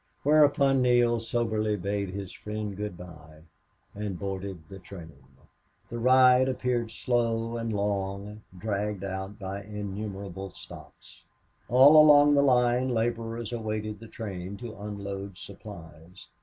[0.23, 3.43] Whereupon Neale soberly bade his friend good bye
[3.93, 5.11] and boarded the train.
[5.89, 11.25] The ride appeared slow and long, dragged out by innumerable stops.
[11.69, 16.25] All along the line laborers awaited the train to unload supplies.